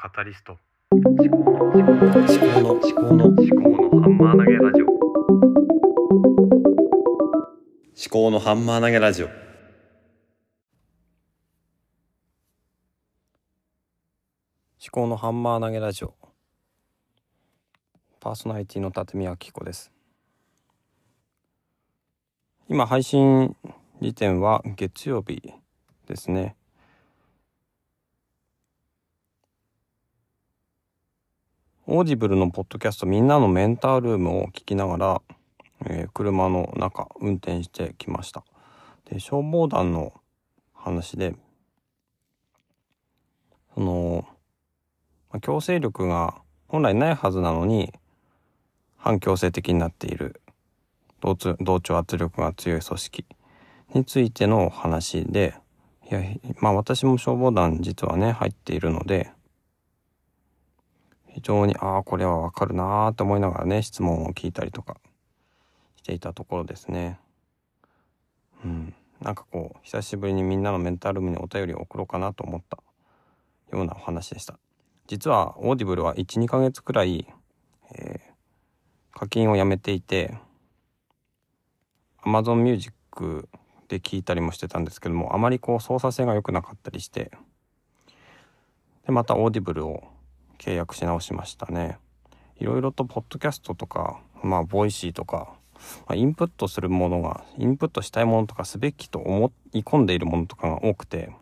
[0.00, 0.56] カタリスト。
[0.92, 4.86] 思考の思考の思考の思考の思思考のハンマー投げラジオ。
[8.08, 9.26] 考のハンマー投げラジオ。
[9.26, 9.34] 思
[14.92, 16.14] 考のハンマー投げラジオ。
[18.20, 19.90] パーソナリティの立見明子です。
[22.68, 23.56] 今配信
[24.00, 25.42] 時点は月曜日
[26.06, 26.57] ですね
[31.90, 35.22] Audible のポッドキャストみんなのメンタールームを聞きながら、
[35.86, 38.44] えー車の中運転してきました。
[39.06, 40.12] で消防団の
[40.74, 41.34] 話で
[43.72, 44.28] その、
[45.30, 47.90] まあ強制力が本来ないはずなのに
[48.98, 50.42] 半強制的になっている
[51.22, 53.24] 同調同調圧力が強い組織
[53.94, 55.54] についての話で
[56.10, 56.22] いや
[56.60, 59.30] まあ私も消防団実はね入っているので
[61.38, 64.96] 非常にああこれはわかるなーって思いながらね質問を聞いたりとか
[65.96, 67.18] していたところですね。
[68.64, 72.78] うん、なんかこう久しぶりにみんなのメンタルームにお便りを送ろうかなと思った
[73.70, 74.58] ようなお話でした。
[75.06, 77.26] 実は Audible は12ヶ月くらい、
[77.94, 78.28] えー
[79.18, 80.38] 課金をやめていて
[82.22, 83.48] Amazon Music
[83.88, 87.32] で聞いたりもしてたんですけどもあまりこう操作性が良くなかったりして
[89.06, 90.04] でまた Audible を
[90.58, 91.98] 契約し直しましたね。
[92.56, 101.32] いろいろとポッドキャストとかまあ Voicy とか、まあ、インプットするものがインプットしたいものとかすべきと思い込んでいるものとかが多くて、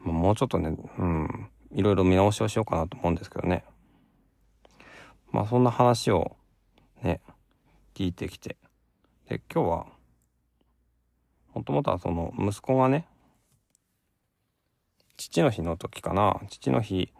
[0.00, 3.64] まあ、もうちょっとねうんいろいろ見直しをしようかなと思うんですけどね。
[5.30, 6.36] まあそんな話を
[7.02, 7.20] ね
[7.94, 8.56] 聞いてきて。
[9.28, 9.86] で今日は
[11.54, 13.06] もともとはその息子がね
[15.16, 16.40] 父の日の時かな。
[16.48, 17.12] 父の日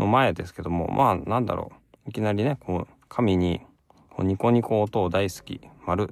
[0.00, 1.72] の前ですけどもまあなんだろ
[2.06, 2.10] う。
[2.10, 3.60] いきなりねこう紙に
[4.08, 6.06] こうニコニコ音を大好き丸っ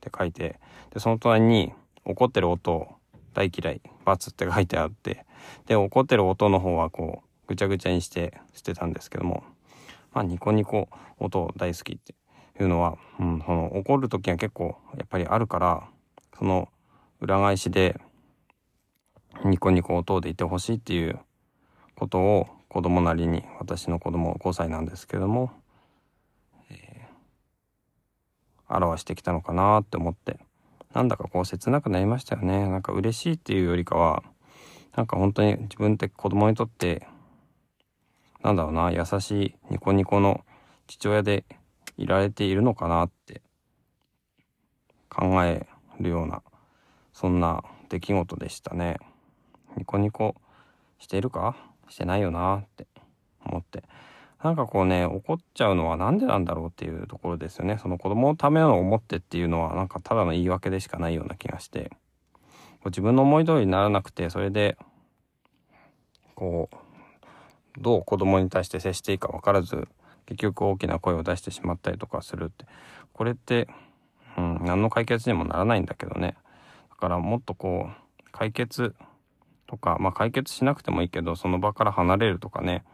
[0.00, 0.58] て書いて
[0.92, 1.72] でその隣に
[2.04, 2.88] 怒ってる音
[3.34, 5.24] 大嫌い×って書いてあって
[5.66, 9.44] で怒ってる音の方はこうぐちゃぐちゃにして捨てたんですけども
[10.12, 10.88] まあニコニコ
[11.18, 12.14] 音大好きって
[12.60, 15.88] いうのは、うん、その怒る時が結構やっぱりあるから
[16.38, 16.68] その
[17.20, 18.00] 裏返しで
[19.44, 21.18] ニコニコ音でいてほしいっていう
[21.96, 25.52] ことを子供なりに私の子供5歳なんですけども、
[26.70, 27.14] えー
[28.66, 30.40] 表してきたのかなって思って
[30.92, 34.24] なんだかこう切なくなりましたよねなんか嬉しいっていうよりかは
[34.96, 37.06] なんか本当に自分って子供にとって
[38.42, 40.44] なんだろうな優しいニコニコの
[40.88, 41.44] 父親で
[41.96, 43.42] いられているのかなって
[45.10, 45.68] 考え
[46.00, 46.42] るような
[47.12, 48.96] そんな出来事でしたね。
[49.76, 50.34] ニコニコ
[50.98, 51.73] しているか？
[51.88, 52.86] してないよなって
[53.44, 53.84] 思って。
[54.42, 57.78] なんかこうね怒っちゃうのはなんでなんだろうっていうところですよね。
[57.78, 61.90] その子供のための思ってっていうのはなんかただの言い訳でしかないような気がして。
[62.86, 64.76] 自分の思い通りにならなくてそれで
[66.34, 66.76] こう
[67.80, 69.88] どう子供に対して接していいか分からず
[70.26, 72.66] 結局大きな声を出してしまったりとかするって。
[73.14, 73.68] これって、
[74.36, 76.36] うん、何の解決にもならないんだけどね。
[76.90, 78.94] だからもっとこう解決
[79.66, 82.84] とか、まあ、解決しなくてもいいけどその場から離れるとかね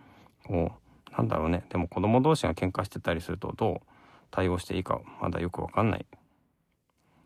[0.47, 0.72] こ
[1.08, 1.64] うなんだろうね。
[1.70, 3.86] でも子供同士が喧嘩してたりするとどう
[4.31, 6.06] 対応していいかまだよくわかんない。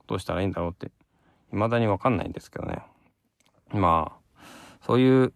[0.07, 0.91] どうしたらいいんだろうって
[1.51, 2.83] 未だにわかんないんですけどね。
[3.73, 4.41] まあ
[4.87, 5.33] そういう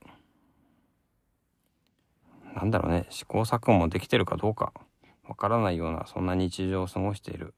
[2.54, 3.06] なんだろうね。
[3.10, 4.72] 試行錯誤もできてるかどうか
[5.28, 7.54] わからないようなそんな日常を過ごしている。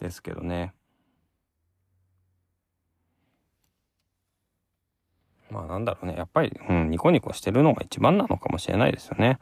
[0.00, 0.74] ですけどね。
[5.50, 6.14] まあなんだろうね。
[6.16, 9.38] やっぱり、うん、ニコニコしてるのが一番なのかもしれないですよね。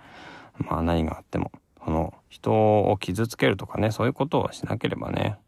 [0.59, 1.51] まあ何があっても。
[1.87, 5.39] その人を傷つけるとかねそういうことをしなければね。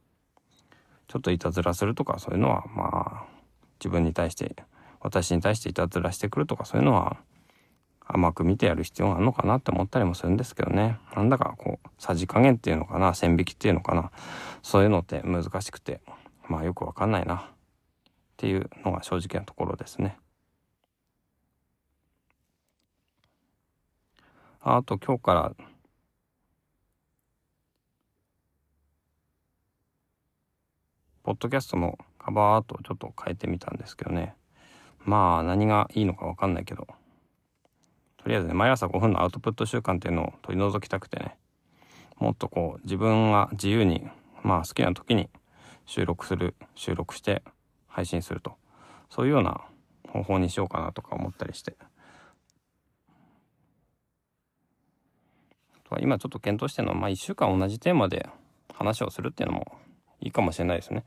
[1.09, 3.39] ちょっといたずらするとかそういうのはまあ
[3.81, 4.55] 自分に対して
[5.01, 7.17] 私に対していたずらしてくるとかそういうのは
[8.07, 10.99] 甘く見てやる必要があるのかなって思ったりもするんですけどね。
[11.17, 14.13] なんだかこうさじ加減っていうのかな線引きっていうのかな。
[14.63, 16.01] そういうのって難しくて
[16.49, 17.37] まあよくわかんないな。
[17.37, 17.41] っ
[18.37, 20.17] ていうのが正直なところですね。
[24.61, 25.53] あと今日から。
[31.23, 34.35] ポッドキャストのカバーアートをちょっと変えてみたんですけどね。
[35.05, 36.89] まあ何がいいのか分かんないけど。
[38.17, 41.37] とりあえずね毎朝5分のアウトプット習慣っていうのを取り除きたくてね。
[42.19, 44.09] もっとこう自分が自由に
[44.43, 45.29] まあ好きな時に
[45.87, 47.45] 収録する収録して
[47.87, 48.57] 配信すると。
[49.09, 49.61] そういうような
[50.09, 51.77] 方法にしようかなとか思ったりして。
[55.89, 58.29] とか今ちょっと検討してるのは、まあ1週間同じテーマで
[58.75, 59.79] 話をするっていうのも
[60.21, 61.05] いいかもしれないですね。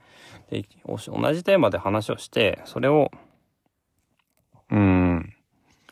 [0.49, 0.97] で、同
[1.33, 3.11] じテーマで話をして、それを、
[4.71, 5.33] うん、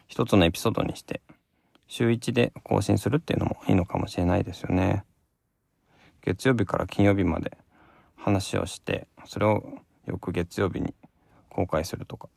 [0.08, 1.22] 一つのエピソードにして、
[1.88, 5.04] 週1で更新するっていうのもいいのかもしれないですよね。
[6.22, 7.58] 月曜日から金曜日まで
[8.16, 10.96] 話をして、それをよく月曜日に
[11.50, 12.30] 公開するとか。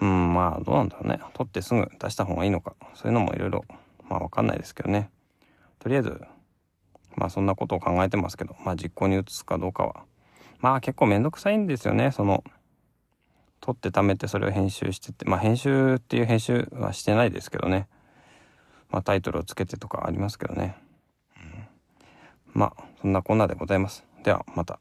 [0.00, 1.20] うん、まあどうなんだろうね。
[1.34, 2.74] 撮ってすぐ出した方がいいのか。
[2.94, 3.64] そういうのもいろいろ、
[4.08, 5.10] まあわかんないですけどね。
[5.88, 6.20] とりあえず、
[7.16, 10.04] まあそんなことを考えてますけど、まあ実行に移すかどうかは。
[10.60, 12.10] まあ結構めんどくさいんですよね。
[12.10, 12.44] その、
[13.62, 17.88] 撮って貯めてそれを編集してて、まあ編集っていう編集はしてないですけどね。
[18.90, 20.76] まあタイトルをつけてとかありますけどね。
[21.38, 21.66] うん、
[22.52, 24.04] まあそんなこんなでございます。
[24.24, 24.78] ではまた。